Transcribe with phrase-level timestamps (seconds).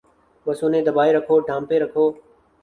[0.45, 2.05] بس انہیں دبائے رکھو، ڈھانپے رکھو۔